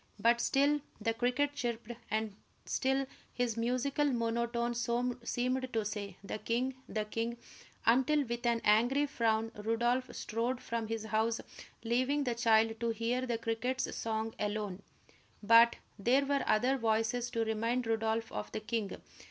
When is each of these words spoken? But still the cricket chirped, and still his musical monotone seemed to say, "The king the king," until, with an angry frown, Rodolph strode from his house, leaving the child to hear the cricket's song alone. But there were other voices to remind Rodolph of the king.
But 0.19 0.41
still 0.41 0.81
the 0.99 1.13
cricket 1.13 1.53
chirped, 1.53 1.91
and 2.09 2.35
still 2.65 3.05
his 3.31 3.55
musical 3.55 4.05
monotone 4.05 4.73
seemed 4.73 5.69
to 5.71 5.85
say, 5.85 6.17
"The 6.23 6.39
king 6.39 6.73
the 6.89 7.05
king," 7.05 7.37
until, 7.85 8.23
with 8.23 8.43
an 8.47 8.61
angry 8.63 9.05
frown, 9.05 9.51
Rodolph 9.55 10.09
strode 10.15 10.59
from 10.59 10.87
his 10.87 11.03
house, 11.05 11.39
leaving 11.83 12.23
the 12.23 12.33
child 12.33 12.79
to 12.79 12.89
hear 12.89 13.27
the 13.27 13.37
cricket's 13.37 13.95
song 13.95 14.33
alone. 14.39 14.81
But 15.43 15.75
there 15.99 16.25
were 16.25 16.43
other 16.47 16.79
voices 16.79 17.29
to 17.29 17.45
remind 17.45 17.85
Rodolph 17.85 18.31
of 18.31 18.51
the 18.53 18.59
king. 18.59 18.97